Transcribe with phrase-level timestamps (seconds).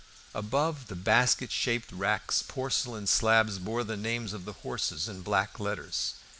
[0.33, 5.59] Above the basket shaped racks porcelain slabs bore the names of the horses in black
[5.59, 6.15] letters.